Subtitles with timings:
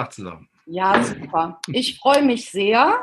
[0.00, 0.48] Tag zusammen.
[0.64, 1.60] Ja, super.
[1.68, 2.98] Ich freue mich sehr.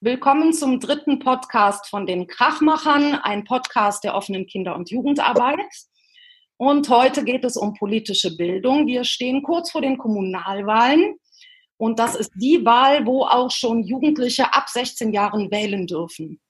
[0.00, 5.58] Willkommen zum dritten Podcast von den Krachmachern, ein Podcast der offenen Kinder- und Jugendarbeit.
[6.58, 8.86] Und heute geht es um politische Bildung.
[8.86, 11.14] Wir stehen kurz vor den Kommunalwahlen.
[11.78, 16.42] Und das ist die Wahl, wo auch schon Jugendliche ab 16 Jahren wählen dürfen.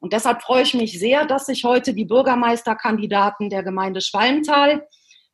[0.00, 4.84] Und deshalb freue ich mich sehr, dass sich heute die Bürgermeisterkandidaten der Gemeinde Schwalmtal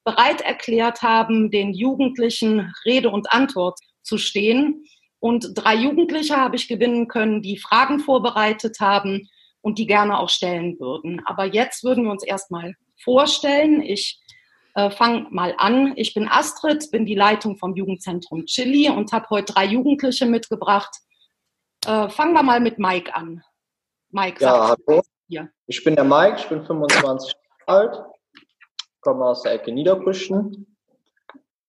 [0.09, 4.85] bereit erklärt haben, den Jugendlichen Rede und Antwort zu stehen.
[5.21, 9.29] Und drei Jugendliche habe ich gewinnen können, die Fragen vorbereitet haben
[9.61, 11.21] und die gerne auch stellen würden.
[11.27, 13.83] Aber jetzt würden wir uns erstmal vorstellen.
[13.83, 14.19] Ich
[14.75, 15.93] äh, fange mal an.
[15.97, 20.97] Ich bin Astrid, bin die Leitung vom Jugendzentrum Chili und habe heute drei Jugendliche mitgebracht.
[21.85, 23.43] Äh, fangen wir mal mit Mike an.
[24.09, 25.03] Mike, ja, hallo.
[25.29, 25.51] Hier.
[25.67, 27.35] Ich bin der Mike, ich bin 25
[27.67, 28.03] Jahre alt,
[29.01, 30.67] komme aus der Ecke Niederbrüchen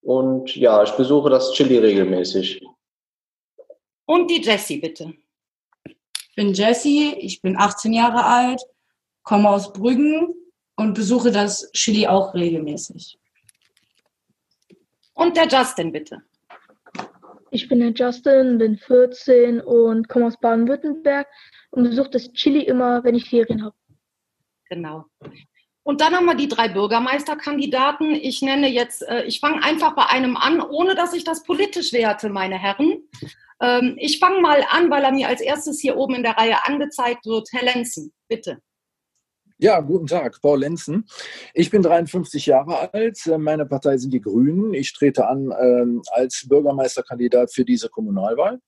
[0.01, 2.63] und ja, ich besuche das Chili regelmäßig.
[4.05, 5.13] Und die Jessie, bitte.
[5.85, 8.61] Ich bin Jessie, ich bin 18 Jahre alt,
[9.23, 10.33] komme aus Brüggen
[10.77, 13.19] und besuche das Chili auch regelmäßig.
[15.13, 16.23] Und der Justin, bitte.
[17.51, 21.27] Ich bin der Justin, bin 14 und komme aus Baden-Württemberg
[21.71, 23.75] und besuche das Chili immer, wenn ich Ferien habe.
[24.69, 25.05] Genau.
[25.89, 28.11] Und dann haben wir die drei Bürgermeisterkandidaten.
[28.11, 31.93] Ich nenne jetzt, äh, ich fange einfach bei einem an, ohne dass ich das politisch
[31.93, 33.09] werte, meine Herren.
[33.59, 36.63] Ähm, ich fange mal an, weil er mir als erstes hier oben in der Reihe
[36.63, 37.49] angezeigt wird.
[37.53, 38.59] Herr Lenzen, bitte.
[39.57, 41.07] Ja, guten Tag, Paul Lenzen.
[41.55, 43.19] Ich bin 53 Jahre alt.
[43.39, 44.75] Meine Partei sind die Grünen.
[44.75, 48.59] Ich trete an ähm, als Bürgermeisterkandidat für diese Kommunalwahl.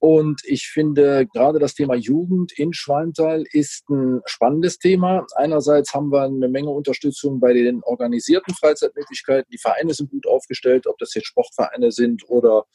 [0.00, 5.26] Und ich finde, gerade das Thema Jugend in Schwalmtal ist ein spannendes Thema.
[5.34, 9.50] Einerseits haben wir eine Menge Unterstützung bei den organisierten Freizeitmöglichkeiten.
[9.50, 12.66] Die Vereine sind gut aufgestellt, ob das jetzt Sportvereine sind oder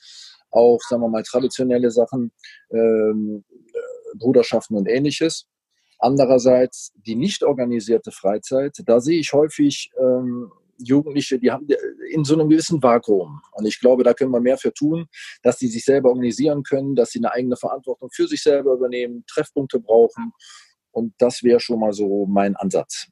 [0.52, 2.32] auch, sagen wir mal, traditionelle Sachen,
[2.72, 5.48] ähm, äh, Bruderschaften und ähnliches.
[6.00, 11.68] Andererseits die nicht organisierte Freizeit, da sehe ich häufig ähm, Jugendliche, die haben
[12.10, 13.42] in so einem gewissen Vakuum.
[13.52, 15.08] Und ich glaube, da können wir mehr für tun,
[15.42, 19.24] dass sie sich selber organisieren können, dass sie eine eigene Verantwortung für sich selber übernehmen,
[19.28, 20.32] Treffpunkte brauchen.
[20.92, 23.08] Und das wäre schon mal so mein Ansatz.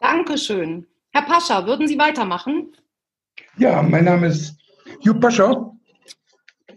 [0.00, 0.86] Dankeschön.
[1.12, 2.72] Herr Pascha, würden Sie weitermachen?
[3.56, 4.56] Ja, mein Name ist
[5.00, 5.70] Jupp Pascha.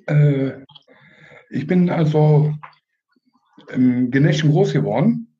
[0.05, 0.63] Äh,
[1.49, 2.53] ich bin also
[3.69, 5.35] im Geneschen groß geworden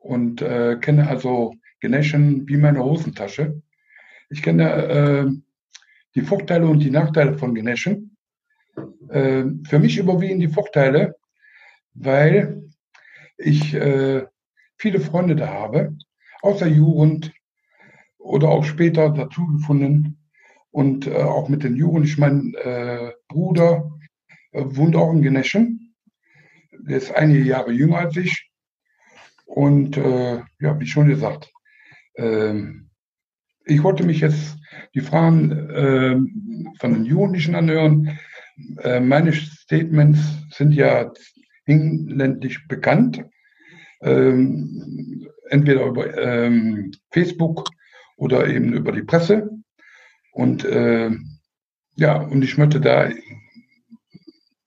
[0.00, 3.62] und äh, kenne also Geneschen wie meine Hosentasche.
[4.34, 5.26] Ich kenne äh,
[6.16, 8.16] die Vorteile und die Nachteile von Geneschen.
[9.08, 11.14] Äh, für mich überwiegen die Vorteile,
[11.94, 12.68] weil
[13.38, 14.26] ich äh,
[14.76, 15.96] viele Freunde da habe,
[16.42, 17.32] aus der Jugend
[18.18, 20.18] oder auch später dazugefunden
[20.72, 22.20] und äh, auch mit den Jugendlichen.
[22.20, 23.88] Mein äh, Bruder
[24.50, 25.94] äh, wohnt auch in Geneschen.
[26.72, 28.50] Der ist einige Jahre jünger als ich.
[29.46, 31.52] Und ja, wie schon gesagt,
[32.16, 32.90] ähm,
[33.66, 34.56] ich wollte mich jetzt
[34.94, 36.16] die Fragen äh,
[36.78, 38.18] von den Jugendlichen anhören.
[38.82, 40.20] Äh, meine Statements
[40.50, 41.12] sind ja
[41.64, 43.24] hinländlich bekannt,
[44.02, 47.68] ähm, entweder über ähm, Facebook
[48.16, 49.50] oder eben über die Presse.
[50.32, 51.10] Und äh,
[51.96, 53.10] ja, und ich möchte da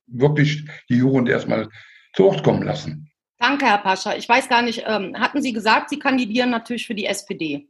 [0.07, 1.69] wirklich die Jugend erstmal
[2.13, 3.11] zu Wort kommen lassen.
[3.37, 4.15] Danke, Herr Pascha.
[4.15, 7.67] Ich weiß gar nicht, ähm, hatten Sie gesagt, Sie kandidieren natürlich für die SPD?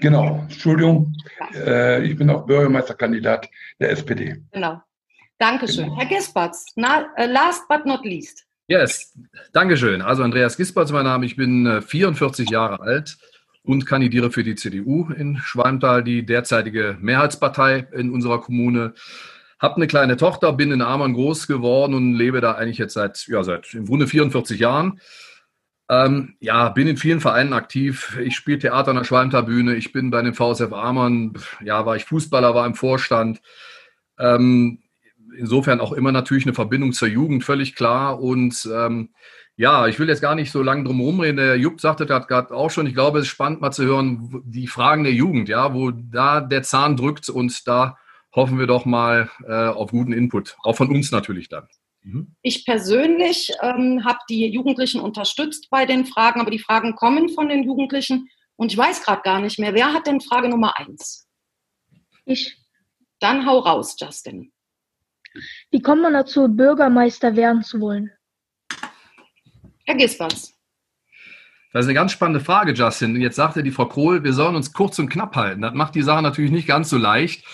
[0.00, 1.14] Genau, Entschuldigung,
[1.54, 3.48] äh, ich bin auch Bürgermeisterkandidat
[3.78, 4.42] der SPD.
[4.52, 4.80] Genau.
[5.38, 5.84] Dankeschön.
[5.84, 5.98] Genau.
[5.98, 8.46] Herr Gispertz, na, uh, last but not least.
[8.66, 9.12] Yes,
[9.52, 10.00] Dankeschön.
[10.00, 11.26] Also Andreas Gispertz, mein Name.
[11.26, 13.18] Ich bin äh, 44 Jahre alt
[13.62, 18.94] und kandidiere für die CDU in Schwalmtal, die derzeitige Mehrheitspartei in unserer Kommune.
[19.58, 23.26] Habe eine kleine Tochter, bin in Amern groß geworden und lebe da eigentlich jetzt seit,
[23.26, 25.00] ja, seit im Grunde 44 Jahren.
[25.90, 28.16] Ähm, ja, bin in vielen Vereinen aktiv.
[28.22, 29.74] Ich spiele Theater an der Schwalmtabühne.
[29.74, 31.32] Ich bin bei den VSF Amern.
[31.64, 33.42] Ja, war ich Fußballer, war im Vorstand.
[34.16, 34.84] Ähm,
[35.36, 38.20] insofern auch immer natürlich eine Verbindung zur Jugend, völlig klar.
[38.20, 39.10] Und ähm,
[39.56, 41.38] ja, ich will jetzt gar nicht so lange drum herum reden.
[41.38, 42.86] Der Jupp sagte das gerade auch schon.
[42.86, 46.40] Ich glaube, es ist spannend mal zu hören, die Fragen der Jugend, ja, wo da
[46.40, 47.98] der Zahn drückt und da
[48.32, 50.56] hoffen wir doch mal äh, auf guten Input.
[50.62, 51.66] Auch von uns natürlich dann.
[52.02, 52.34] Mhm.
[52.42, 57.48] Ich persönlich ähm, habe die Jugendlichen unterstützt bei den Fragen, aber die Fragen kommen von
[57.48, 61.28] den Jugendlichen und ich weiß gerade gar nicht mehr, wer hat denn Frage Nummer eins?
[62.24, 62.56] Ich.
[63.18, 64.50] Dann hau raus, Justin.
[65.70, 68.10] Wie kommt man dazu, Bürgermeister werden zu wollen?
[69.84, 70.54] Herr Gispertz.
[71.72, 73.20] Das ist eine ganz spannende Frage, Justin.
[73.20, 75.62] Jetzt sagte die Frau Kohl, wir sollen uns kurz und knapp halten.
[75.62, 77.44] Das macht die Sache natürlich nicht ganz so leicht.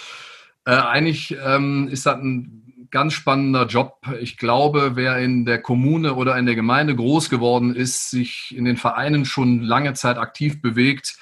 [0.65, 2.66] Äh, eigentlich ähm, ist das ein
[2.97, 3.99] ganz spannender Job.
[4.23, 8.65] Ich glaube, wer in der Kommune oder in der Gemeinde groß geworden ist, sich in
[8.65, 11.19] den Vereinen schon lange Zeit aktiv bewegt,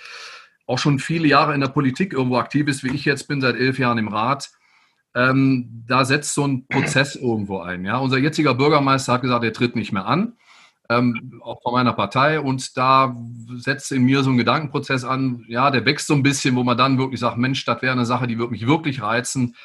[0.69, 3.57] auch schon viele Jahre in der Politik irgendwo aktiv ist, wie ich jetzt bin, seit
[3.57, 4.53] elf Jahren im Rat,
[5.17, 7.85] ähm, da setzt so ein Prozess irgendwo ein.
[7.85, 7.99] Ja?
[7.99, 10.35] Unser jetziger Bürgermeister hat gesagt, er tritt nicht mehr an,
[10.89, 12.39] ähm, auch von meiner Partei.
[12.39, 13.17] Und da
[13.57, 16.79] setzt in mir so ein Gedankenprozess an, ja, der wächst so ein bisschen, wo man
[16.79, 19.57] dann wirklich sagt, Mensch, das wäre eine Sache, die würde mich wirklich reizen.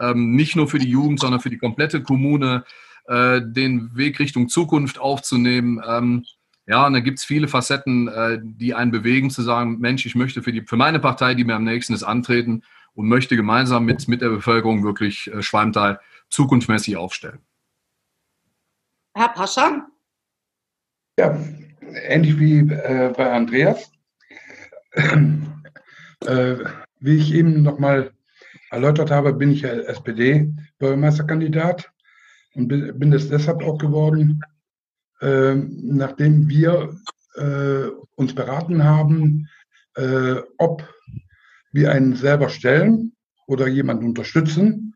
[0.00, 2.64] Ähm, nicht nur für die Jugend, sondern für die komplette Kommune,
[3.06, 5.82] äh, den Weg Richtung Zukunft aufzunehmen.
[5.86, 6.24] Ähm,
[6.66, 10.16] ja, und da gibt es viele Facetten, äh, die einen bewegen, zu sagen, Mensch, ich
[10.16, 12.62] möchte für, die, für meine Partei, die mir am nächsten ist, antreten
[12.94, 17.38] und möchte gemeinsam mit, mit der Bevölkerung wirklich äh, Schwalmtal zukunftsmäßig aufstellen.
[19.14, 19.86] Herr Pascha?
[21.18, 21.38] Ja,
[22.08, 23.90] ähnlich wie äh, bei Andreas.
[24.92, 26.56] äh,
[27.00, 28.12] wie ich eben nochmal
[28.70, 31.90] erläutert habe, bin ich ja SPD-Bürgermeisterkandidat
[32.54, 34.42] und bin es deshalb auch geworden,
[35.20, 36.96] äh, nachdem wir
[37.36, 37.86] äh,
[38.16, 39.48] uns beraten haben,
[39.94, 40.88] äh, ob
[41.72, 43.12] wir einen selber stellen
[43.46, 44.94] oder jemanden unterstützen.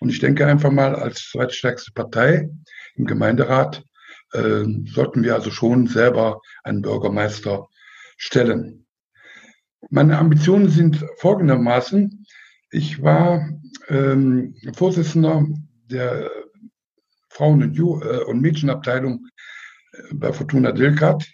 [0.00, 2.48] Und ich denke einfach mal, als zweitstärkste Partei
[2.94, 3.84] im Gemeinderat
[4.32, 7.68] äh, sollten wir also schon selber einen Bürgermeister
[8.16, 8.86] stellen.
[9.90, 12.19] Meine Ambitionen sind folgendermaßen.
[12.70, 13.48] Ich war
[13.88, 15.44] ähm, Vorsitzender
[15.90, 16.30] der
[17.28, 19.26] Frauen- und, Ju äh, und Mädchenabteilung
[19.92, 21.26] äh, bei Fortuna Dilkat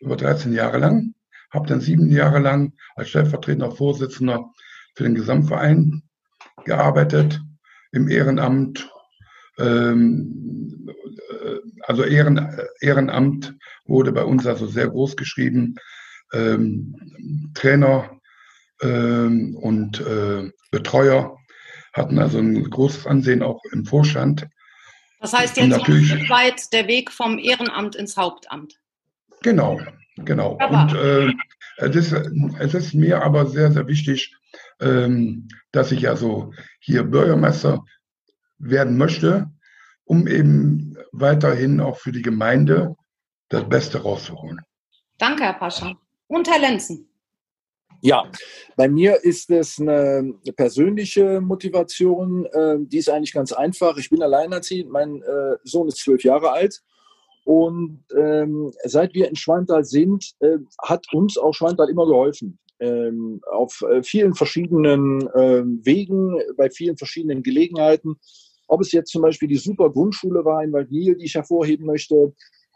[0.00, 1.14] über 13 Jahre lang
[1.50, 4.52] habe dann sieben Jahre lang als stellvertretender Vorsitzender
[4.94, 6.02] für den Gesamtverein
[6.64, 7.40] gearbeitet,
[7.92, 8.88] im Ehrenamt.
[9.58, 15.74] Ähm, äh, also Ehren, Ehrenamt wurde bei uns also sehr groß geschrieben.
[16.32, 18.19] Ähm, Trainer
[18.82, 21.36] ähm, und äh, Betreuer
[21.92, 24.46] hatten also ein großes Ansehen auch im Vorstand.
[25.20, 28.74] Das heißt jetzt natürlich weit der Weg vom Ehrenamt ins Hauptamt.
[29.42, 29.80] Genau,
[30.24, 30.58] Genau.
[30.68, 31.32] Und äh,
[31.78, 32.12] es, ist,
[32.58, 34.34] es ist mir aber sehr, sehr wichtig,
[34.80, 37.84] ähm, dass ich also hier Bürgermeister
[38.58, 39.50] werden möchte,
[40.04, 42.96] um eben weiterhin auch für die Gemeinde
[43.48, 44.60] das Beste rauszuholen.
[45.18, 45.96] Danke, Herr Pascha.
[46.26, 47.09] Und Herr Lenzen.
[48.02, 48.30] Ja,
[48.76, 53.98] bei mir ist es eine persönliche Motivation, äh, die ist eigentlich ganz einfach.
[53.98, 56.80] Ich bin alleinerziehend, mein äh, Sohn ist zwölf Jahre alt
[57.44, 62.58] und ähm, seit wir in Schweintal sind, äh, hat uns auch Schweintal immer geholfen.
[62.78, 65.20] Ähm, auf äh, vielen verschiedenen
[65.84, 68.18] Wegen, bei vielen verschiedenen Gelegenheiten.
[68.68, 72.32] Ob es jetzt zum Beispiel die super Grundschule war in Waldnil, die ich hervorheben möchte,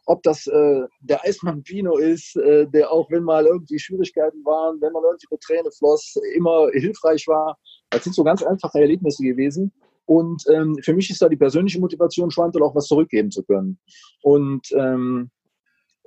[0.07, 4.81] ob das äh, der Eismann Pino ist, äh, der auch wenn mal irgendwie Schwierigkeiten waren,
[4.81, 7.59] wenn man irgendwie mit Träne floss, immer hilfreich war.
[7.91, 9.73] Das sind so ganz einfache Erlebnisse gewesen.
[10.07, 13.79] Und ähm, für mich ist da die persönliche Motivation, Schwantal auch was zurückgeben zu können.
[14.23, 15.31] Und ähm,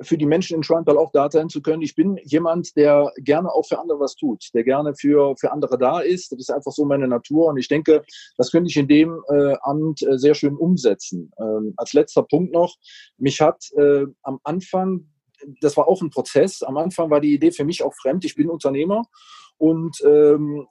[0.01, 1.81] für die Menschen in Schwantal auch da sein zu können.
[1.81, 5.77] Ich bin jemand, der gerne auch für andere was tut, der gerne für, für andere
[5.77, 6.31] da ist.
[6.31, 7.47] Das ist einfach so meine Natur.
[7.47, 8.03] Und ich denke,
[8.38, 11.31] das könnte ich in dem äh, Amt äh, sehr schön umsetzen.
[11.39, 12.75] Ähm, als letzter Punkt noch,
[13.17, 15.07] mich hat äh, am Anfang,
[15.61, 18.25] das war auch ein Prozess, am Anfang war die Idee für mich auch fremd.
[18.25, 19.03] Ich bin Unternehmer
[19.57, 20.67] und ähm,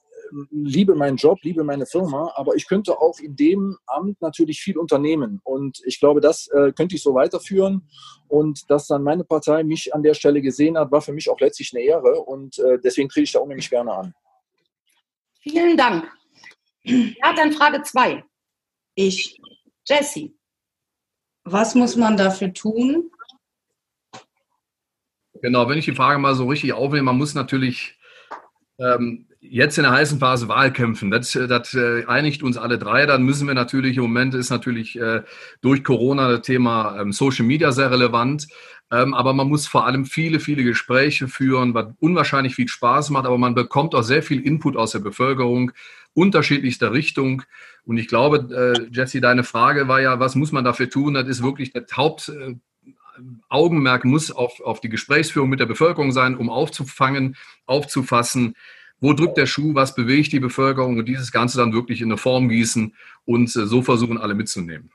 [0.51, 4.79] liebe meinen Job, liebe meine Firma, aber ich könnte auch in dem Amt natürlich viel
[4.79, 5.41] unternehmen.
[5.45, 7.89] Und ich glaube, das äh, könnte ich so weiterführen.
[8.29, 11.41] Und dass dann meine Partei mich an der Stelle gesehen hat, war für mich auch
[11.41, 12.21] letztlich eine Ehre.
[12.21, 14.15] Und äh, deswegen kriege ich da unheimlich gerne an.
[15.41, 16.11] Vielen Dank.
[16.83, 18.25] Ja, dann Frage zwei.
[18.95, 19.41] Ich.
[19.89, 20.33] Jesse.
[21.45, 23.11] Was muss man dafür tun?
[25.43, 27.97] Genau, wenn ich die Frage mal so richtig aufnehme, man muss natürlich
[28.79, 33.07] ähm, jetzt in der heißen Phase Wahlkämpfen, das, das äh, einigt uns alle drei.
[33.07, 35.23] Dann müssen wir natürlich, im Moment ist natürlich äh,
[35.61, 38.49] durch Corona das Thema ähm, Social Media sehr relevant.
[38.91, 43.27] Ähm, aber man muss vor allem viele, viele Gespräche führen, was unwahrscheinlich viel Spaß macht.
[43.27, 45.73] Aber man bekommt auch sehr viel Input aus der Bevölkerung,
[46.15, 47.43] unterschiedlichster Richtung.
[47.85, 51.15] Und ich glaube, äh, Jesse, deine Frage war ja, was muss man dafür tun?
[51.15, 52.29] Das ist wirklich das Haupt.
[52.29, 52.57] Äh,
[53.49, 58.55] Augenmerk muss auf, auf die Gesprächsführung mit der Bevölkerung sein, um aufzufangen, aufzufassen,
[59.01, 62.17] wo drückt der Schuh, was bewegt die Bevölkerung und dieses Ganze dann wirklich in eine
[62.17, 64.91] Form gießen und äh, so versuchen, alle mitzunehmen.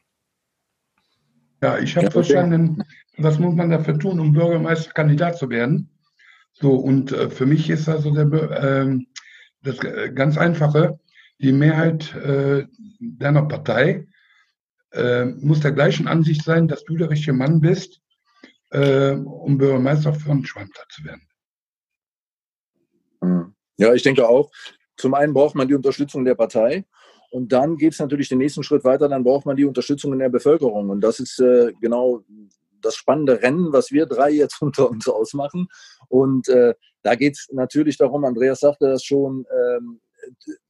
[1.61, 2.83] Ja, ich habe ja, verstanden,
[3.17, 5.89] was muss man dafür tun, um Bürgermeisterkandidat zu werden.
[6.53, 8.97] So, und äh, für mich ist also der, äh,
[9.61, 9.77] das
[10.15, 10.99] ganz Einfache,
[11.39, 12.65] die Mehrheit äh,
[12.99, 14.07] deiner Partei
[14.91, 18.01] äh, muss der gleichen Ansicht sein, dass du der richtige Mann bist,
[18.71, 21.27] äh, um Bürgermeister von Schwalmstadt zu werden.
[23.21, 23.55] Mhm.
[23.81, 24.51] Ja, ich denke auch.
[24.95, 26.85] Zum einen braucht man die Unterstützung der Partei
[27.31, 30.19] Und dann geht es natürlich den nächsten Schritt weiter, dann braucht man die Unterstützung in
[30.19, 30.91] der Bevölkerung.
[30.91, 32.21] Und das ist äh, genau
[32.79, 35.67] das spannende Rennen, was wir drei jetzt unter uns ausmachen.
[36.09, 39.99] Und äh, da geht es natürlich darum, Andreas sagte das schon, ähm,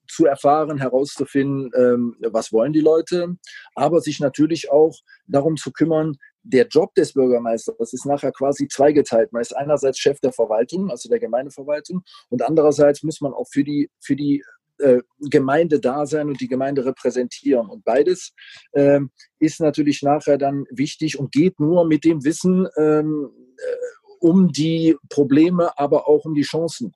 [0.07, 3.35] zu erfahren, herauszufinden, ähm, was wollen die Leute,
[3.75, 4.95] aber sich natürlich auch
[5.27, 9.31] darum zu kümmern, der Job des Bürgermeisters ist nachher quasi zweigeteilt.
[9.31, 13.63] Man ist einerseits Chef der Verwaltung, also der Gemeindeverwaltung, und andererseits muss man auch für
[13.63, 14.43] die, für die
[14.79, 17.69] äh, Gemeinde da sein und die Gemeinde repräsentieren.
[17.69, 18.33] Und beides
[18.73, 23.75] ähm, ist natürlich nachher dann wichtig und geht nur mit dem Wissen ähm, äh,
[24.19, 26.93] um die Probleme, aber auch um die Chancen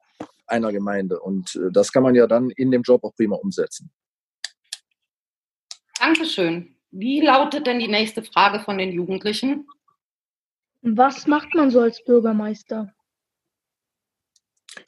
[0.48, 1.20] einer Gemeinde.
[1.20, 3.92] Und äh, das kann man ja dann in dem Job auch prima umsetzen.
[6.00, 6.75] Dankeschön.
[6.92, 9.68] Wie lautet denn die nächste Frage von den Jugendlichen?
[10.82, 12.94] Was macht man so als Bürgermeister?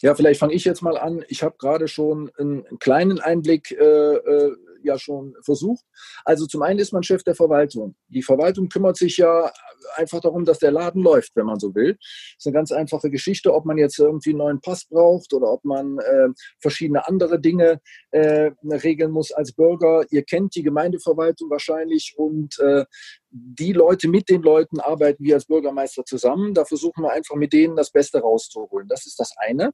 [0.02, 1.26] Ja, vielleicht fange ich jetzt mal an.
[1.28, 5.84] Ich habe gerade schon einen kleinen Einblick äh, äh, ja schon versucht.
[6.26, 7.96] Also zum einen ist man Chef der Verwaltung.
[8.08, 9.52] Die Verwaltung kümmert sich ja
[9.96, 11.94] einfach darum, dass der Laden läuft, wenn man so will.
[11.94, 15.52] Das ist eine ganz einfache Geschichte, ob man jetzt irgendwie einen neuen Pass braucht oder
[15.52, 16.30] ob man äh,
[16.60, 17.80] verschiedene andere Dinge
[18.12, 20.06] äh, regeln muss als Bürger.
[20.10, 22.86] Ihr kennt die Gemeindeverwaltung wahrscheinlich und äh,
[23.30, 26.54] die Leute mit den Leuten arbeiten wir als Bürgermeister zusammen.
[26.54, 28.88] Da versuchen wir einfach mit denen das Beste rauszuholen.
[28.88, 29.72] Das ist das eine.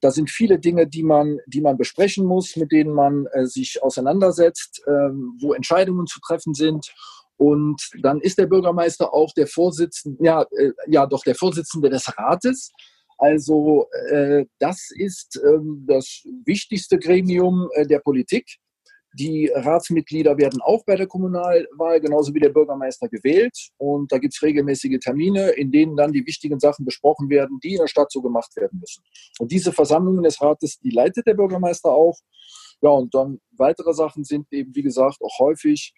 [0.00, 3.82] Da sind viele Dinge, die man, die man besprechen muss, mit denen man äh, sich
[3.82, 4.90] auseinandersetzt, äh,
[5.40, 6.92] wo Entscheidungen zu treffen sind.
[7.36, 12.16] Und dann ist der Bürgermeister auch der Vorsitzende, ja, äh, ja doch der Vorsitzende des
[12.16, 12.70] Rates.
[13.18, 18.58] Also äh, das ist ähm, das wichtigste Gremium äh, der Politik.
[19.14, 23.56] Die Ratsmitglieder werden auch bei der Kommunalwahl genauso wie der Bürgermeister gewählt.
[23.76, 27.74] Und da gibt es regelmäßige Termine, in denen dann die wichtigen Sachen besprochen werden, die
[27.74, 29.04] in der Stadt so gemacht werden müssen.
[29.38, 32.18] Und diese Versammlungen des Rates, die leitet der Bürgermeister auch.
[32.82, 35.94] Ja, und dann weitere Sachen sind eben, wie gesagt, auch häufig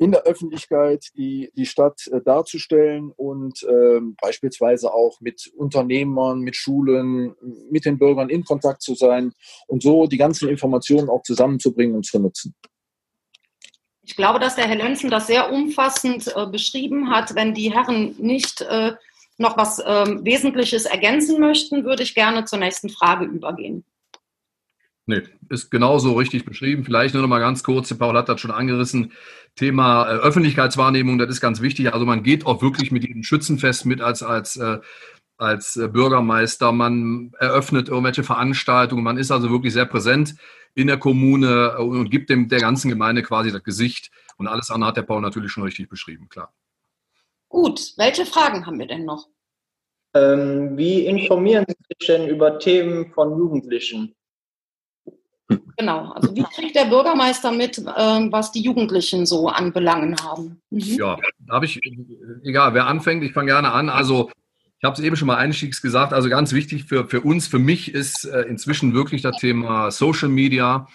[0.00, 6.56] in der Öffentlichkeit die, die Stadt äh, darzustellen und äh, beispielsweise auch mit Unternehmern, mit
[6.56, 7.34] Schulen,
[7.70, 9.32] mit den Bürgern in Kontakt zu sein
[9.66, 12.54] und so die ganzen Informationen auch zusammenzubringen und zu nutzen.
[14.02, 17.34] Ich glaube, dass der Herr Lenzen das sehr umfassend äh, beschrieben hat.
[17.34, 18.92] Wenn die Herren nicht äh,
[19.36, 23.84] noch was ähm, Wesentliches ergänzen möchten, würde ich gerne zur nächsten Frage übergehen.
[25.06, 26.84] Nee, ist genauso richtig beschrieben.
[26.84, 29.12] Vielleicht nur noch mal ganz kurz, Paul hat das schon angerissen.
[29.56, 31.92] Thema äh, Öffentlichkeitswahrnehmung, das ist ganz wichtig.
[31.92, 34.78] Also man geht auch wirklich mit jedem Schützenfest mit als, als, äh,
[35.36, 36.70] als äh, Bürgermeister.
[36.72, 39.02] Man eröffnet irgendwelche Veranstaltungen.
[39.02, 40.36] Man ist also wirklich sehr präsent
[40.74, 44.10] in der Kommune und gibt dem der ganzen Gemeinde quasi das Gesicht.
[44.36, 46.52] Und alles andere hat der Paul natürlich schon richtig beschrieben, klar.
[47.48, 49.28] Gut, welche Fragen haben wir denn noch?
[50.14, 54.14] Ähm, wie informieren Sie sich denn über Themen von Jugendlichen?
[55.76, 60.60] Genau, also wie kriegt der Bürgermeister mit, ähm, was die Jugendlichen so an Belangen haben?
[60.70, 60.80] Mhm.
[60.80, 61.16] Ja,
[61.46, 61.80] da habe ich,
[62.42, 63.88] egal, wer anfängt, ich fange gerne an.
[63.88, 64.30] Also
[64.78, 67.58] ich habe es eben schon mal einstiegs gesagt, also ganz wichtig für, für uns, für
[67.58, 70.86] mich ist äh, inzwischen wirklich das Thema Social Media.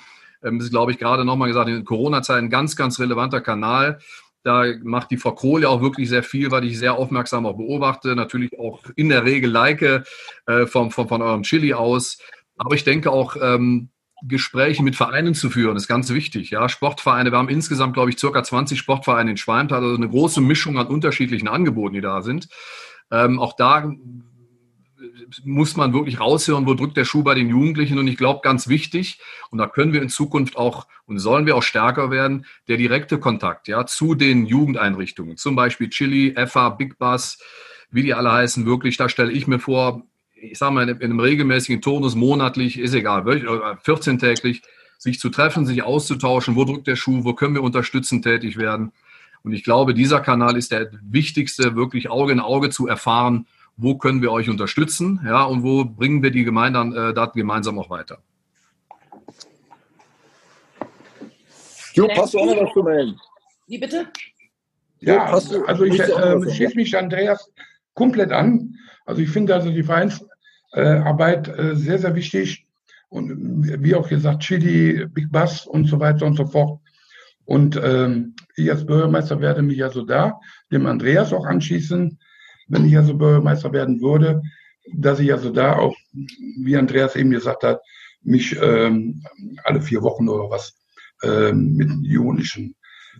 [0.44, 4.00] Ähm, das ist, glaube ich, gerade nochmal gesagt, in Corona-Zeiten ein ganz, ganz relevanter Kanal.
[4.44, 7.58] Da macht die Frau Kohl ja auch wirklich sehr viel, weil ich sehr aufmerksam auch
[7.58, 8.16] beobachte.
[8.16, 12.20] Natürlich auch in der Regel like äh, vom, vom, von eurem Chili aus.
[12.58, 13.90] Aber ich denke auch, ähm,
[14.24, 16.50] Gespräche mit Vereinen zu führen, ist ganz wichtig.
[16.50, 20.42] Ja, Sportvereine, wir haben insgesamt, glaube ich, circa 20 Sportvereine in Schwalmtal, also eine große
[20.42, 22.48] Mischung an unterschiedlichen Angeboten, die da sind.
[23.12, 23.92] Ähm, auch da
[25.44, 28.00] muss man wirklich raushören, wo drückt der Schuh bei den Jugendlichen.
[28.00, 29.20] Und ich glaube, ganz wichtig,
[29.52, 33.20] und da können wir in Zukunft auch und sollen wir auch stärker werden, der direkte
[33.20, 37.38] Kontakt ja, zu den Jugendeinrichtungen, zum Beispiel Chili, EFA, Big Bus,
[37.92, 40.04] wie die alle heißen, wirklich, da stelle ich mir vor,
[40.36, 44.62] ich sage mal, in einem regelmäßigen Turnus monatlich, ist egal, 14-täglich,
[44.98, 48.92] sich zu treffen, sich auszutauschen, wo drückt der Schuh, wo können wir unterstützend tätig werden.
[49.44, 53.98] Und ich glaube, dieser Kanal ist der wichtigste, wirklich Auge in Auge zu erfahren, wo
[53.98, 57.90] können wir euch unterstützen, ja, und wo bringen wir die Gemeinden äh, da gemeinsam auch
[57.90, 58.20] weiter.
[61.94, 63.20] Jo, passt du auch noch was zu melden?
[63.68, 64.08] Wie bitte?
[65.00, 67.50] Ja, jo, also ich äh, schließe mich Andreas
[67.96, 68.76] komplett an.
[69.06, 72.68] Also ich finde also die Vereinsarbeit äh, sehr, sehr wichtig.
[73.10, 76.80] Und wie auch gesagt, Chili, Big Bass und so weiter und so fort.
[77.46, 80.40] Und ähm, ich als Bürgermeister werde mich also da
[80.72, 82.20] dem Andreas auch anschließen,
[82.68, 84.42] wenn ich also Bürgermeister werden würde,
[84.94, 85.96] dass ich also da auch,
[86.60, 87.82] wie Andreas eben gesagt hat,
[88.22, 89.24] mich ähm,
[89.64, 90.76] alle vier Wochen oder was
[91.24, 92.76] ähm, mit Jugendlichen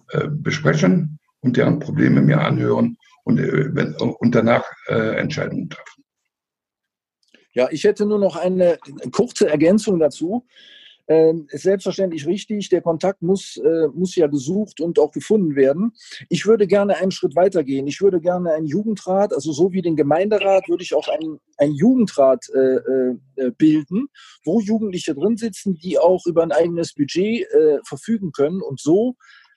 [0.10, 6.04] äh, besprechen und deren Probleme mir anhören und, äh, und danach äh, Entscheidungen treffen.
[7.54, 8.78] Ja, ich hätte nur noch eine
[9.12, 10.46] kurze Ergänzung dazu.
[11.08, 12.70] ähm, ist selbstverständlich richtig.
[12.70, 15.94] Der Kontakt muss, äh, muss ja gesucht und auch gefunden werden.
[16.30, 17.88] Ich würde gerne einen Schritt weitergehen.
[17.88, 21.76] Ich würde gerne einen Jugendrat, also so wie den Gemeinderat, würde ich auch einen, einen
[21.76, 22.78] Jugendrat äh,
[23.38, 24.08] äh, bilden,
[24.44, 29.16] wo Jugendliche drin sitzen, die auch über ein eigenes Budget äh, verfügen können und so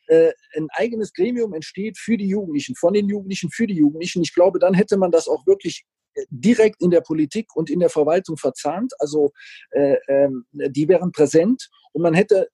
[0.09, 4.23] äh, ein eigenes Gremium entsteht für die Jugendlichen, von den Jugendlichen für die Jugendlichen.
[4.23, 5.85] Ich glaube, dann hätte man das auch wirklich
[6.31, 8.93] direkt in der Politik und in der Verwaltung verzahnt.
[8.99, 9.33] Also
[9.71, 10.29] äh, äh,
[10.71, 12.49] die wären präsent und man hätte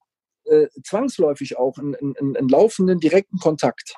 [0.45, 3.95] äh, zwangsläufig auch einen, einen, einen laufenden direkten Kontakt.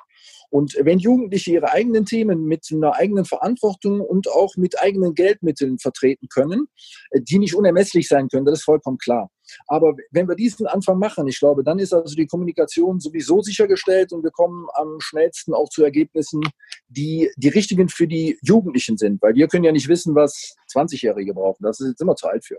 [0.50, 5.78] Und wenn Jugendliche ihre eigenen Themen mit einer eigenen Verantwortung und auch mit eigenen Geldmitteln
[5.78, 6.68] vertreten können,
[7.10, 9.30] äh, die nicht unermesslich sein können, das ist vollkommen klar.
[9.66, 14.12] Aber wenn wir diesen Anfang machen, ich glaube, dann ist also die Kommunikation sowieso sichergestellt
[14.12, 16.40] und wir kommen am schnellsten auch zu Ergebnissen,
[16.88, 19.22] die die richtigen für die Jugendlichen sind.
[19.22, 21.62] Weil wir können ja nicht wissen, was 20-Jährige brauchen.
[21.62, 22.58] Das ist jetzt immer zu alt für.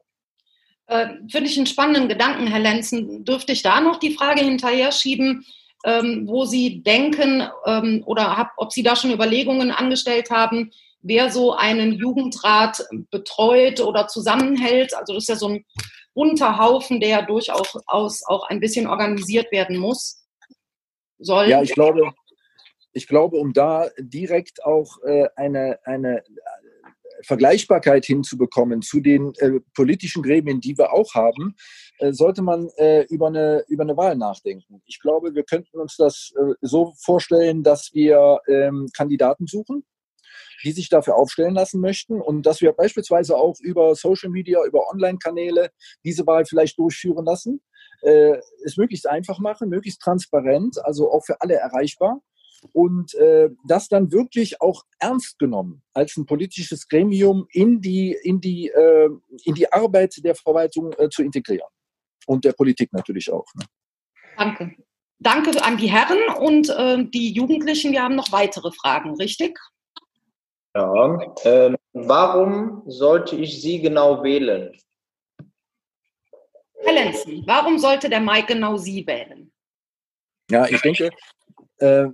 [0.88, 3.24] Äh, Finde ich einen spannenden Gedanken, Herr Lenzen.
[3.24, 5.46] Dürfte ich da noch die Frage hinterher schieben?
[5.86, 11.32] ähm, wo Sie denken ähm, oder hab, ob Sie da schon Überlegungen angestellt haben, wer
[11.32, 14.94] so einen Jugendrat betreut oder zusammenhält.
[14.94, 15.66] Also das ist ja so ein
[16.20, 20.22] bunter der durchaus auch ein bisschen organisiert werden muss.
[21.18, 21.48] Soll.
[21.48, 22.12] Ja, ich glaube,
[22.92, 26.24] ich glaube, um da direkt auch äh, eine, eine
[27.24, 31.56] Vergleichbarkeit hinzubekommen zu den äh, politischen Gremien, die wir auch haben,
[32.00, 34.82] äh, sollte man äh, über, eine, über eine Wahl nachdenken.
[34.88, 39.86] Ich glaube, wir könnten uns das äh, so vorstellen, dass wir ähm, Kandidaten suchen,
[40.64, 44.90] die sich dafür aufstellen lassen möchten und dass wir beispielsweise auch über Social Media, über
[44.92, 45.72] Online-Kanäle
[46.04, 47.62] diese Wahl vielleicht durchführen lassen.
[48.02, 52.22] Äh, es möglichst einfach machen, möglichst transparent, also auch für alle erreichbar
[52.74, 58.42] und äh, das dann wirklich auch ernst genommen als ein politisches Gremium in die, in
[58.42, 59.10] die, äh,
[59.46, 61.68] in die Arbeit der Verwaltung äh, zu integrieren.
[62.26, 63.46] Und der Politik natürlich auch.
[63.56, 63.66] Ne?
[64.38, 64.76] Danke.
[65.20, 67.92] Danke an die Herren und äh, die Jugendlichen.
[67.92, 69.60] Wir haben noch weitere Fragen, richtig?
[70.76, 71.20] Ja.
[71.44, 74.72] Ähm, warum sollte ich Sie genau wählen?
[76.82, 79.52] Herr Lenzen, warum sollte der Mike genau Sie wählen?
[80.50, 81.10] Ja, ich denke,
[81.78, 82.08] äh,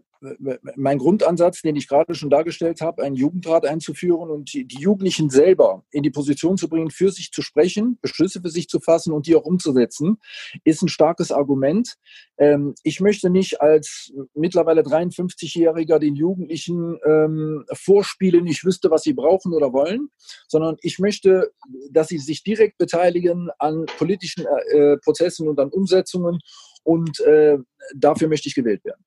[0.75, 5.83] mein Grundansatz, den ich gerade schon dargestellt habe, einen Jugendrat einzuführen und die, Jugendlichen selber
[5.91, 9.27] in die Position zu bringen, für sich zu sprechen, Beschlüsse für sich zu fassen und
[9.27, 10.17] die auch umzusetzen,
[10.63, 11.95] ist ein starkes Argument.
[12.38, 19.13] Ähm, ich möchte nicht als mittlerweile 53-Jähriger den Jugendlichen ähm, vorspielen, ich wüsste, was sie
[19.13, 20.09] brauchen oder wollen,
[20.47, 21.51] sondern ich möchte,
[21.89, 26.39] dass sie sich direkt beteiligen an politischen äh, Prozessen und an Umsetzungen
[26.83, 27.57] und äh,
[27.95, 29.03] dafür möchte ich gewählt werden.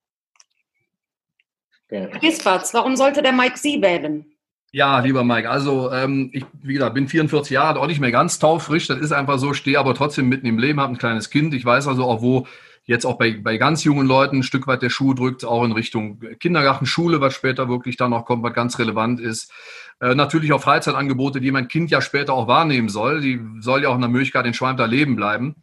[1.89, 4.27] Gispertz, warum sollte der Mike Sie wählen?
[4.71, 8.39] Ja, lieber Mike, also ähm, ich, wie gesagt, bin 44 Jahre, auch nicht mehr ganz
[8.39, 11.55] taufrisch, das ist einfach so, stehe aber trotzdem mitten im Leben, habe ein kleines Kind.
[11.55, 12.47] Ich weiß also auch, wo
[12.85, 15.73] jetzt auch bei, bei ganz jungen Leuten ein Stück weit der Schuh drückt, auch in
[15.73, 19.53] Richtung Kindergarten, Schule, was später wirklich dann noch kommt, was ganz relevant ist.
[20.01, 23.21] Äh, natürlich auch Freizeitangebote, die mein Kind ja später auch wahrnehmen soll.
[23.21, 25.57] Die soll ja auch in der Möglichkeit in Schwalm leben bleiben.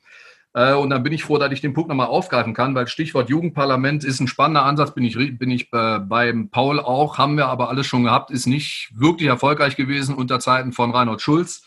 [0.55, 3.29] Äh, und dann bin ich froh, dass ich den Punkt nochmal aufgreifen kann, weil Stichwort
[3.29, 7.47] Jugendparlament ist ein spannender Ansatz, bin ich, bin ich äh, beim Paul auch, haben wir
[7.47, 11.63] aber alles schon gehabt, ist nicht wirklich erfolgreich gewesen unter Zeiten von Reinhold Schulz.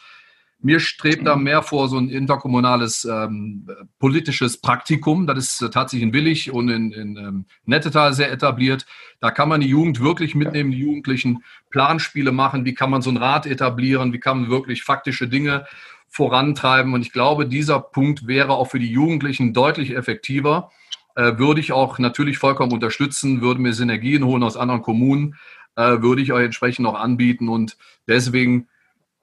[0.60, 3.68] Mir strebt da mehr vor so ein interkommunales ähm,
[4.00, 5.26] politisches Praktikum.
[5.26, 8.86] Das ist äh, tatsächlich in Willig und in, in ähm, Nettetal sehr etabliert.
[9.20, 12.64] Da kann man die Jugend wirklich mitnehmen, die Jugendlichen Planspiele machen.
[12.64, 14.12] Wie kann man so ein Rat etablieren?
[14.12, 15.66] Wie kann man wirklich faktische Dinge
[16.08, 16.94] vorantreiben.
[16.94, 20.70] Und ich glaube, dieser Punkt wäre auch für die Jugendlichen deutlich effektiver.
[21.14, 25.36] Äh, würde ich auch natürlich vollkommen unterstützen, würde mir Synergien holen aus anderen Kommunen,
[25.76, 27.48] äh, würde ich euch entsprechend noch anbieten.
[27.48, 28.68] Und deswegen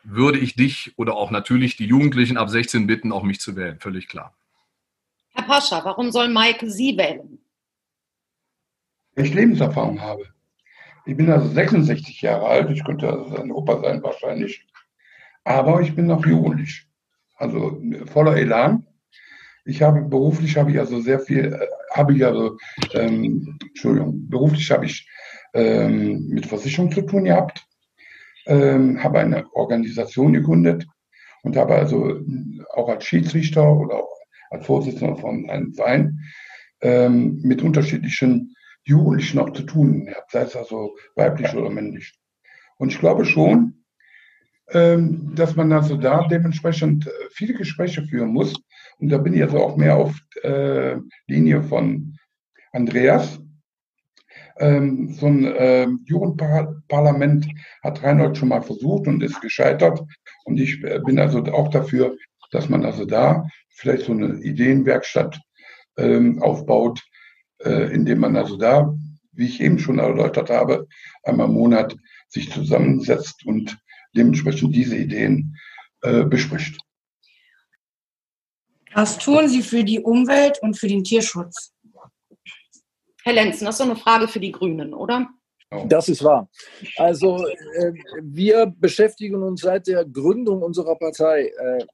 [0.03, 3.79] würde ich dich oder auch natürlich die Jugendlichen ab 16 bitten, auch mich zu wählen.
[3.79, 4.35] Völlig klar.
[5.33, 7.39] Herr Pascha, warum soll Mike Sie wählen?
[9.15, 10.25] Weil ich Lebenserfahrung habe.
[11.05, 12.69] Ich bin also 66 Jahre alt.
[12.71, 14.65] Ich könnte also sein Opa sein wahrscheinlich.
[15.45, 16.87] Aber ich bin noch jugendlich,
[17.37, 18.85] also voller Elan.
[19.63, 22.57] Ich habe beruflich habe ich also sehr viel, äh, habe ich also,
[22.93, 25.07] ähm, Entschuldigung, beruflich habe ich
[25.53, 27.65] ähm, mit Versicherung zu tun gehabt,
[28.47, 30.87] ähm, habe eine Organisation gegründet
[31.43, 32.19] und habe also
[32.73, 34.17] auch als Schiedsrichter oder auch
[34.49, 36.19] als Vorsitzender von einem Verein
[36.81, 42.19] ähm, mit unterschiedlichen Jugendlichen auch zu tun gehabt, sei es also weiblich oder männlich.
[42.77, 43.84] Und ich glaube schon,
[44.67, 48.55] dass man also da dementsprechend äh, viele Gespräche führen muss.
[48.97, 50.95] Und da bin ich also auch mehr auf äh,
[51.27, 52.17] Linie von
[52.71, 53.39] Andreas.
[54.57, 57.47] Ähm, so ein äh, Jugendparlament
[57.83, 60.01] hat Reinhold schon mal versucht und ist gescheitert.
[60.45, 62.15] Und ich äh, bin also auch dafür,
[62.51, 65.39] dass man also da vielleicht so eine Ideenwerkstatt
[65.97, 67.03] ähm, aufbaut,
[67.63, 68.93] äh, indem man also da,
[69.33, 70.87] wie ich eben schon erläutert habe,
[71.23, 71.95] einmal im Monat
[72.29, 73.77] sich zusammensetzt und
[74.15, 75.57] dementsprechend diese Ideen
[76.01, 76.77] äh, bespricht.
[78.93, 81.73] Was tun Sie für die Umwelt und für den Tierschutz?
[83.23, 85.27] Herr Lenzen, das ist so eine Frage für die Grünen, oder?
[85.87, 86.49] Das ist wahr.
[86.95, 91.85] Also äh, wir beschäftigen uns seit der Gründung unserer Partei äh,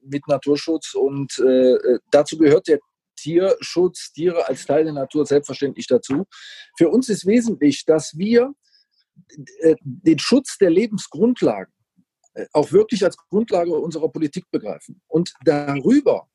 [0.00, 2.80] mit Naturschutz und äh, dazu gehört der
[3.16, 6.24] Tierschutz, Tiere als Teil der Natur selbstverständlich dazu.
[6.76, 8.71] Für uns ist wesentlich, dass wir äh,
[9.82, 11.72] den Schutz der Lebensgrundlagen
[12.34, 15.00] äh, auch wirklich als Grundlage unserer Politik begreifen.
[15.08, 16.28] Und darüber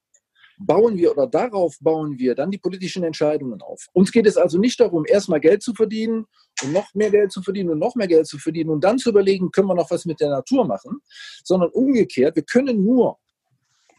[0.59, 3.85] bauen wir oder darauf bauen wir dann die politischen Entscheidungen auf.
[3.93, 6.25] Uns geht es also nicht darum, erstmal Geld zu verdienen
[6.63, 9.09] und noch mehr Geld zu verdienen und noch mehr Geld zu verdienen und dann zu
[9.09, 10.99] überlegen, können wir noch was mit der Natur machen,
[11.43, 13.19] sondern umgekehrt, wir können nur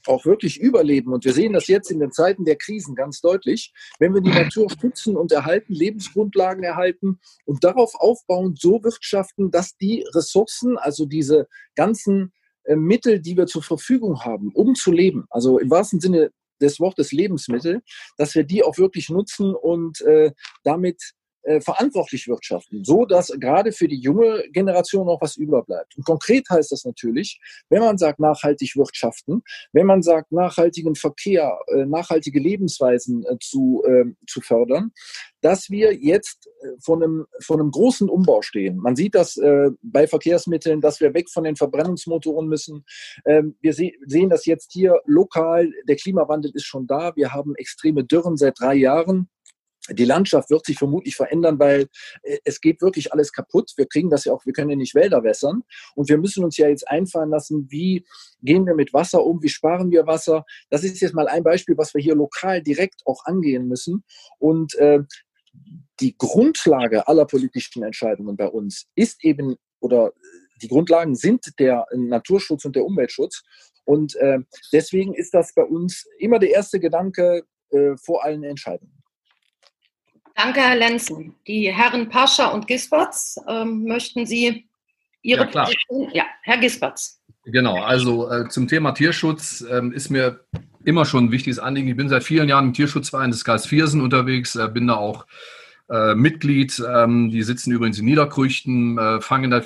[0.09, 1.13] auch wirklich überleben.
[1.13, 3.73] Und wir sehen das jetzt in den Zeiten der Krisen ganz deutlich.
[3.99, 9.77] Wenn wir die Natur schützen und erhalten, Lebensgrundlagen erhalten und darauf aufbauend so wirtschaften, dass
[9.77, 12.33] die Ressourcen, also diese ganzen
[12.65, 16.81] äh, Mittel, die wir zur Verfügung haben, um zu leben, also im wahrsten Sinne des
[16.81, 17.83] Wortes Lebensmittel,
[18.17, 20.33] dass wir die auch wirklich nutzen und äh,
[20.65, 25.97] damit äh, verantwortlich wirtschaften, so dass gerade für die junge Generation auch was überbleibt.
[25.97, 31.59] Und konkret heißt das natürlich, wenn man sagt nachhaltig wirtschaften, wenn man sagt nachhaltigen Verkehr,
[31.69, 34.93] äh, nachhaltige Lebensweisen äh, zu, äh, zu fördern,
[35.41, 38.77] dass wir jetzt äh, von einem, von einem großen Umbau stehen.
[38.79, 42.85] Man sieht das äh, bei Verkehrsmitteln, dass wir weg von den Verbrennungsmotoren müssen.
[43.25, 45.71] Ähm, wir se sehen das jetzt hier lokal.
[45.89, 47.15] Der Klimawandel ist schon da.
[47.17, 49.29] Wir haben extreme Dürren seit drei Jahren.
[49.91, 51.89] Die Landschaft wird sich vermutlich verändern, weil
[52.23, 53.73] äh, es geht wirklich alles kaputt.
[53.77, 55.63] Wir kriegen das ja auch, wir können ja nicht Wälder wässern.
[55.95, 58.05] Und wir müssen uns ja jetzt einfallen lassen, wie
[58.43, 60.45] gehen wir mit Wasser um, wie sparen wir Wasser.
[60.71, 64.05] Das ist jetzt mal ein Beispiel, was wir hier lokal direkt auch angehen müssen.
[64.39, 65.01] Und äh,
[66.01, 70.13] die Grundlage aller politischen Entscheidungen bei uns ist eben, oder
[70.63, 73.43] die Grundlagen sind der Naturschutz und der Umweltschutz.
[73.85, 74.39] Und äh,
[74.73, 78.98] deswegen ist das bei uns immer der erste Gedanke äh, vor allen Entscheidungen.
[80.39, 81.35] Danke, Herr Lenzen.
[81.49, 84.69] Die Herren Pascha und Gispertz, ähm, möchten Sie
[85.21, 85.65] Ihre ja, klar.
[85.65, 86.11] Position?
[86.15, 87.21] Ja, Herr Gispertz.
[87.45, 90.45] Genau, also äh, zum Thema Tierschutz ähm, ist mir
[90.85, 91.89] immer schon ein wichtiges Anliegen.
[91.89, 95.27] Ich bin seit vielen Jahren im Tierschutzverein des Kreis Viersen unterwegs, äh, bin da auch
[95.91, 96.81] äh, Mitglied.
[96.89, 99.65] Ähm, die sitzen übrigens in Niederkrüchten, äh, fangen da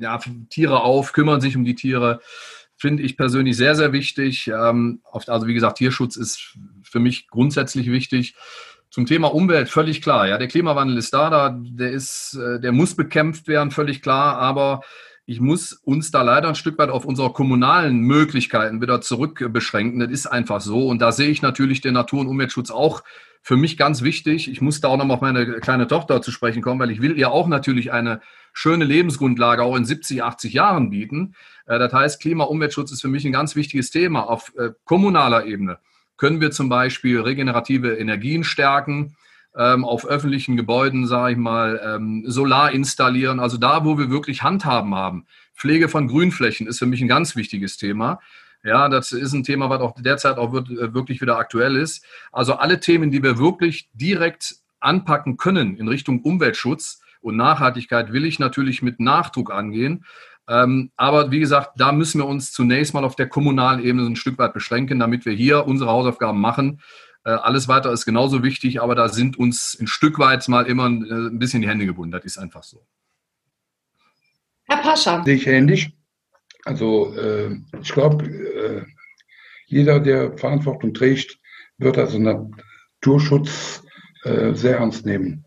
[0.00, 2.20] ja, Tiere auf, kümmern sich um die Tiere.
[2.78, 4.48] Finde ich persönlich sehr, sehr wichtig.
[4.48, 8.34] Ähm, also wie gesagt, Tierschutz ist für mich grundsätzlich wichtig.
[8.96, 10.26] Zum Thema Umwelt völlig klar.
[10.26, 14.38] Ja, der Klimawandel ist da, da der ist, äh, der muss bekämpft werden, völlig klar.
[14.38, 14.80] Aber
[15.26, 20.00] ich muss uns da leider ein Stück weit auf unsere kommunalen Möglichkeiten wieder zurück beschränken.
[20.00, 20.86] Das ist einfach so.
[20.86, 23.02] Und da sehe ich natürlich den Natur- und Umweltschutz auch
[23.42, 24.50] für mich ganz wichtig.
[24.50, 27.02] Ich muss da auch noch mal auf meine kleine Tochter zu sprechen kommen, weil ich
[27.02, 28.22] will ihr auch natürlich eine
[28.54, 31.34] schöne Lebensgrundlage auch in 70, 80 Jahren bieten.
[31.66, 34.70] Äh, das heißt, Klima- und Umweltschutz ist für mich ein ganz wichtiges Thema auf äh,
[34.86, 35.80] kommunaler Ebene
[36.16, 39.16] können wir zum Beispiel regenerative Energien stärken,
[39.56, 44.42] ähm, auf öffentlichen Gebäuden, sage ich mal, ähm, Solar installieren, also da, wo wir wirklich
[44.42, 45.26] Handhaben haben.
[45.54, 48.20] Pflege von Grünflächen ist für mich ein ganz wichtiges Thema.
[48.62, 52.04] Ja, das ist ein Thema, was auch derzeit auch äh, wirklich wieder aktuell ist.
[52.32, 58.24] Also alle Themen, die wir wirklich direkt anpacken können in Richtung Umweltschutz und Nachhaltigkeit, will
[58.26, 60.04] ich natürlich mit Nachdruck angehen.
[60.48, 64.16] Ähm, aber wie gesagt, da müssen wir uns zunächst mal auf der kommunalen Ebene ein
[64.16, 66.80] Stück weit beschränken, damit wir hier unsere Hausaufgaben machen.
[67.24, 70.88] Äh, alles weitere ist genauso wichtig, aber da sind uns ein Stück weit mal immer
[70.88, 72.12] ein, äh, ein bisschen die Hände gebunden.
[72.12, 72.86] Das ist einfach so.
[74.68, 75.24] Herr Pascha.
[75.24, 75.92] Sehe ich ähnlich.
[76.64, 78.84] Also äh, ich glaube, äh,
[79.66, 81.38] jeder, der Verantwortung trägt,
[81.78, 83.82] wird also Naturschutz
[84.24, 85.44] äh, sehr ernst nehmen.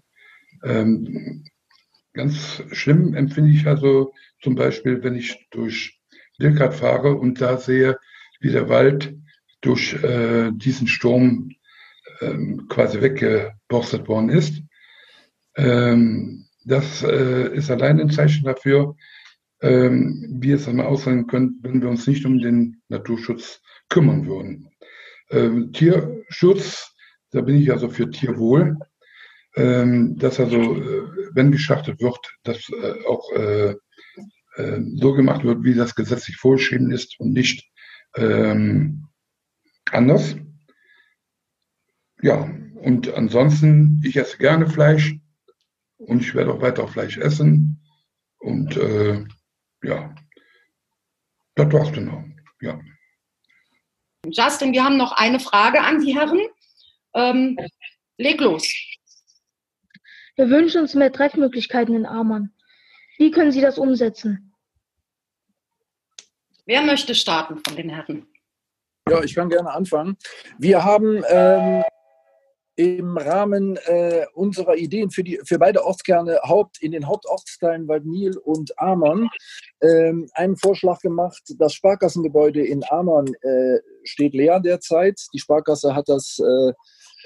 [0.64, 1.46] Ähm,
[2.14, 6.00] ganz schlimm empfinde ich also zum Beispiel, wenn ich durch
[6.38, 7.98] Wilkart fahre und da sehe,
[8.40, 9.14] wie der Wald
[9.62, 11.52] durch äh, diesen Sturm
[12.22, 14.62] ähm, quasi weggeborstet worden ist.
[15.56, 18.96] Ähm, das äh, ist allein ein Zeichen dafür,
[19.62, 24.70] ähm, wie es einmal aussehen könnte, wenn wir uns nicht um den Naturschutz kümmern würden.
[25.32, 26.96] Ähm, Tierschutz,
[27.32, 28.78] da bin ich also für Tierwohl,
[29.60, 30.58] dass also,
[31.34, 33.76] wenn geschachtet wird, dass äh, auch äh,
[34.96, 37.70] so gemacht wird, wie das gesetzlich vorgeschrieben ist und nicht
[38.16, 39.08] ähm,
[39.92, 40.36] anders.
[42.22, 42.50] Ja,
[42.82, 45.16] und ansonsten, ich esse gerne Fleisch
[45.98, 47.82] und ich werde auch weiter Fleisch essen.
[48.40, 49.26] Und äh,
[49.84, 50.16] ja,
[51.56, 52.24] das war's genau.
[52.62, 52.80] Ja.
[54.26, 56.40] Justin, wir haben noch eine Frage an die Herren.
[57.14, 57.58] Ähm,
[58.18, 58.70] leg los.
[60.40, 62.54] Wir wünschen uns mehr Treffmöglichkeiten in Amern.
[63.18, 64.54] Wie können Sie das umsetzen?
[66.66, 68.26] Wer möchte starten von den Herren?
[69.10, 70.16] Ja, ich kann gerne anfangen.
[70.58, 71.84] Wir haben ähm,
[72.78, 78.38] im Rahmen äh, unserer Ideen für, die, für beide Ortskerne Haupt, in den Hauptortsteilen Waldnil
[78.38, 79.28] und Amern
[79.82, 81.44] ähm, einen Vorschlag gemacht.
[81.58, 85.20] Das Sparkassengebäude in Amern äh, steht leer derzeit.
[85.34, 86.72] Die Sparkasse hat das äh,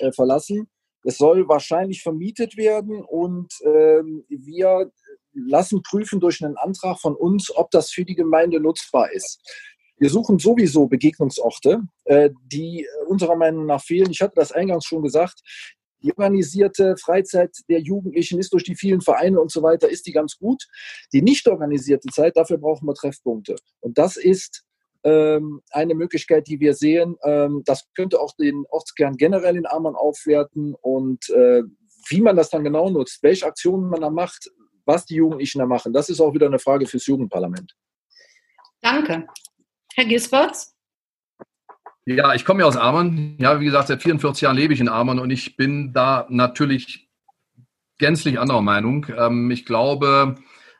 [0.04, 0.68] äh verlassen.
[1.04, 4.92] Es soll wahrscheinlich vermietet werden und ähm, wir
[5.34, 9.42] lassen prüfen durch einen Antrag von uns, ob das für die Gemeinde nutzbar ist.
[9.98, 14.12] Wir suchen sowieso Begegnungsorte, äh, die unserer Meinung nach fehlen.
[14.12, 15.42] Ich hatte das eingangs schon gesagt.
[16.02, 20.12] Die organisierte Freizeit der Jugendlichen ist durch die vielen Vereine und so weiter, ist die
[20.12, 20.68] ganz gut.
[21.14, 23.56] Die nicht organisierte Zeit, dafür brauchen wir Treffpunkte.
[23.80, 24.66] Und das ist
[25.04, 27.18] eine Möglichkeit, die wir sehen.
[27.24, 31.64] Ähm, das könnte auch den Ortskern generell in Ammann aufwerten und äh,
[32.10, 34.50] wie man das dann genau nutzt, welche Aktionen man da macht,
[34.86, 37.74] was die Jugendlichen da machen, das ist auch wieder eine Frage fürs Jugendparlament.
[38.82, 39.28] Danke.
[39.94, 40.76] Herr Gisberts?
[42.06, 43.38] Ja, ich komme ja aus Amern.
[43.40, 47.10] Ja, wie gesagt, seit 44 Jahren lebe ich in Amern und ich bin da natürlich
[47.98, 49.06] gänzlich anderer Meinung.
[49.18, 50.36] Ähm, ich glaube,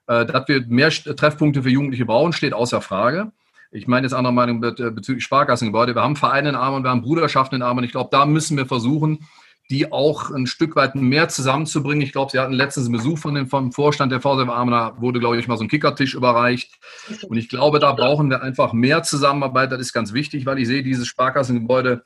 [0.08, 3.32] äh, dass wir mehr Treffpunkte für Jugendliche brauchen, steht außer Frage.
[3.74, 5.96] Ich meine jetzt anderer Meinung äh, bezüglich Sparkassengebäude.
[5.96, 7.84] Wir haben Vereine in Amern, wir haben Bruderschaften in Amern.
[7.84, 9.28] Ich glaube, da müssen wir versuchen,
[9.70, 12.02] die auch ein Stück weit mehr zusammenzubringen.
[12.02, 15.20] Ich glaube, Sie hatten letztens einen Besuch von dem, vom Vorstand der VSF da wurde,
[15.20, 16.80] glaube ich, mal so ein Kickertisch überreicht.
[17.28, 19.72] Und ich glaube, da brauchen wir einfach mehr Zusammenarbeit.
[19.72, 22.04] Das ist ganz wichtig, weil ich sehe dieses Sparkassengebäude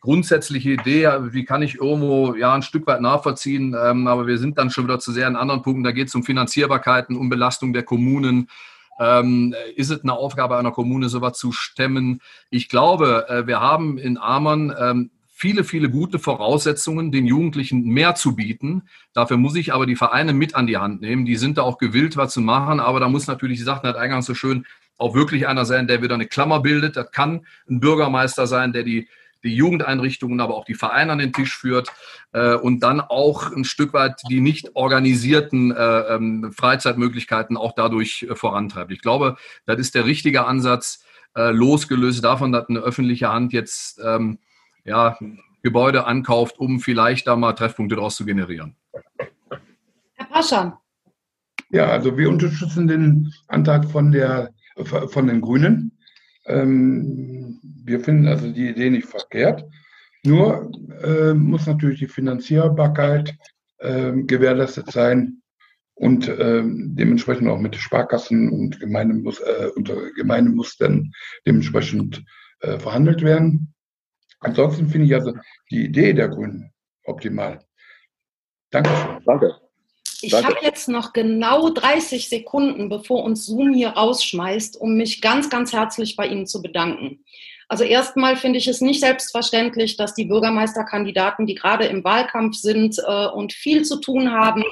[0.00, 4.56] grundsätzliche Idee, wie kann ich irgendwo ja ein Stück weit nachvollziehen, ähm, aber wir sind
[4.56, 5.82] dann schon wieder zu sehr in anderen Punkten.
[5.82, 8.48] Da geht es um Finanzierbarkeiten, um Belastung der Kommunen.
[8.98, 12.20] Ähm, ist es eine Aufgabe einer Kommune, sowas zu stemmen?
[12.50, 18.16] Ich glaube, äh, wir haben in Amern ähm, viele, viele gute Voraussetzungen, den Jugendlichen mehr
[18.16, 18.88] zu bieten.
[19.12, 21.26] Dafür muss ich aber die Vereine mit an die Hand nehmen.
[21.26, 22.80] Die sind da auch gewillt, was zu machen.
[22.80, 26.02] Aber da muss natürlich, Sie sagten hat eingangs so schön, auch wirklich einer sein, der
[26.02, 26.96] wieder eine Klammer bildet.
[26.96, 29.06] Das kann ein Bürgermeister sein, der die,
[29.42, 31.88] die Jugendeinrichtungen, aber auch die Vereine an den Tisch führt
[32.32, 38.26] äh, und dann auch ein Stück weit die nicht organisierten äh, ähm, Freizeitmöglichkeiten auch dadurch
[38.28, 38.92] äh, vorantreibt.
[38.92, 41.04] Ich glaube, das ist der richtige Ansatz,
[41.36, 44.38] äh, losgelöst davon, dass eine öffentliche Hand jetzt ähm,
[44.84, 45.16] ja,
[45.62, 48.76] Gebäude ankauft, um vielleicht da mal Treffpunkte daraus zu generieren.
[50.14, 50.80] Herr Pascha.
[51.70, 55.97] Ja, also wir unterstützen den Antrag von, der, von den Grünen.
[56.48, 59.64] Ähm, wir finden also die Idee nicht verkehrt.
[60.24, 60.70] Nur
[61.02, 63.36] äh, muss natürlich die Finanzierbarkeit
[63.78, 65.42] äh, gewährleistet sein
[65.94, 71.12] und äh, dementsprechend auch mit Sparkassen und Gemeinde muss, äh, unter Gemeindemustern
[71.46, 72.24] dementsprechend
[72.60, 73.74] äh, verhandelt werden.
[74.40, 75.34] Ansonsten finde ich also
[75.70, 76.70] die Idee der Grünen
[77.04, 77.64] optimal.
[78.70, 79.22] Dankeschön.
[79.24, 79.57] Danke.
[80.20, 85.48] Ich habe jetzt noch genau 30 Sekunden, bevor uns Zoom hier rausschmeißt, um mich ganz,
[85.48, 87.24] ganz herzlich bei Ihnen zu bedanken.
[87.68, 92.96] Also erstmal finde ich es nicht selbstverständlich, dass die Bürgermeisterkandidaten, die gerade im Wahlkampf sind
[93.06, 94.64] äh, und viel zu tun haben,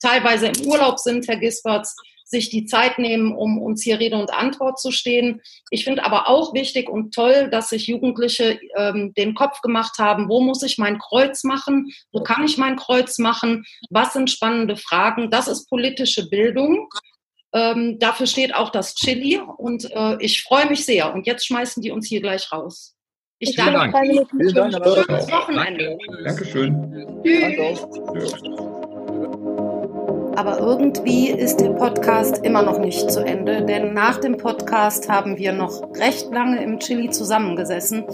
[0.00, 1.94] teilweise im Urlaub sind, Herr Gispertz,
[2.28, 5.40] sich die Zeit nehmen, um uns hier Rede und Antwort zu stehen.
[5.70, 10.28] Ich finde aber auch wichtig und toll, dass sich Jugendliche ähm, den Kopf gemacht haben,
[10.28, 14.76] wo muss ich mein Kreuz machen, wo kann ich mein Kreuz machen, was sind spannende
[14.76, 15.30] Fragen.
[15.30, 16.88] Das ist politische Bildung.
[17.54, 21.14] Ähm, dafür steht auch das Chili und äh, ich freue mich sehr.
[21.14, 22.94] Und jetzt schmeißen die uns hier gleich raus.
[23.38, 24.26] Ich danke Ihnen.
[24.28, 24.74] Vielen Dank.
[24.74, 25.96] Schönes Wochenende.
[26.24, 27.22] Dankeschön.
[27.24, 28.77] Tschüss.
[30.38, 35.36] Aber irgendwie ist der Podcast immer noch nicht zu Ende, denn nach dem Podcast haben
[35.36, 38.04] wir noch recht lange im Chili zusammengesessen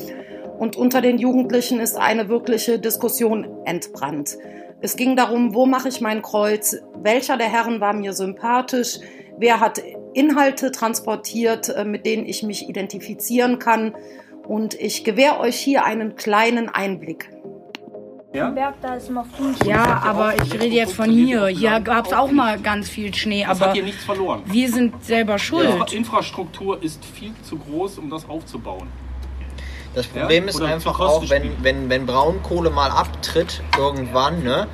[0.58, 4.38] und unter den Jugendlichen ist eine wirkliche Diskussion entbrannt.
[4.80, 9.00] Es ging darum, wo mache ich mein Kreuz, welcher der Herren war mir sympathisch,
[9.36, 9.82] wer hat
[10.14, 13.94] Inhalte transportiert, äh, mit denen ich mich identifizieren kann.
[14.48, 17.28] Und ich gewähre euch hier einen kleinen Einblick.
[18.34, 18.50] Ja?
[18.50, 19.24] Berg, da ist immer
[19.64, 21.46] Ja, aber ich rede jetzt von hier.
[21.46, 24.42] Hier gab es auch mal ganz viel Schnee, das aber hat hier nichts verloren.
[24.44, 25.68] wir sind selber schuld.
[25.90, 28.88] Die Infrastruktur ist viel zu groß, um das aufzubauen.
[29.94, 30.50] Das Problem ja?
[30.50, 34.66] ist einfach auch, wenn, wenn, wenn Braunkohle mal abtritt irgendwann, ne?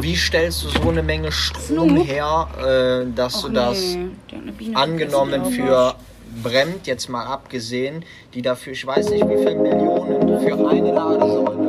[0.00, 4.74] Wie stellst du so eine Menge Strom her, äh, dass Och du das nee.
[4.74, 5.94] angenommen für
[6.42, 11.61] brennt, jetzt mal abgesehen, die dafür, ich weiß nicht wie viele Millionen für eine Ladesäule.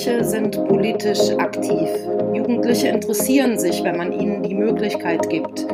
[0.00, 1.90] Jugendliche sind politisch aktiv.
[2.32, 5.66] Jugendliche interessieren sich, wenn man ihnen die Möglichkeit gibt.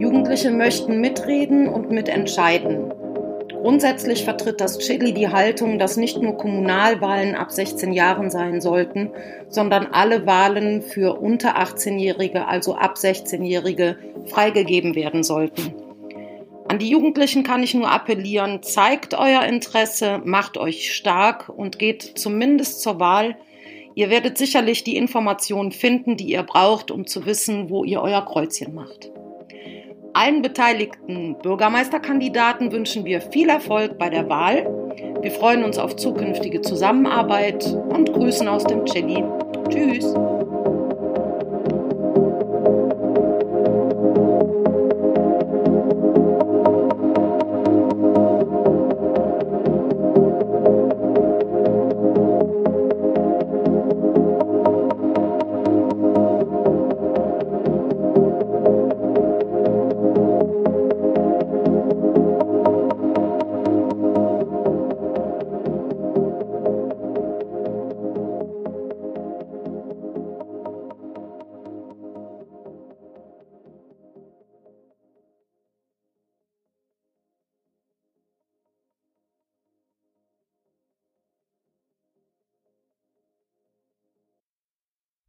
[0.00, 2.92] Jugendliche möchten mitreden und mitentscheiden.
[3.62, 9.10] Grundsätzlich vertritt das Chili die Haltung, dass nicht nur Kommunalwahlen ab 16 Jahren sein sollten,
[9.48, 15.85] sondern alle Wahlen für unter 18-Jährige, also ab 16-Jährige, freigegeben werden sollten.
[16.68, 22.02] An die Jugendlichen kann ich nur appellieren, zeigt euer Interesse, macht euch stark und geht
[22.02, 23.36] zumindest zur Wahl.
[23.94, 28.24] Ihr werdet sicherlich die Informationen finden, die ihr braucht, um zu wissen, wo ihr euer
[28.24, 29.10] Kreuzchen macht.
[30.12, 34.66] Allen beteiligten Bürgermeisterkandidaten wünschen wir viel Erfolg bei der Wahl.
[35.20, 39.22] Wir freuen uns auf zukünftige Zusammenarbeit und grüßen aus dem Chili.
[39.68, 40.14] Tschüss.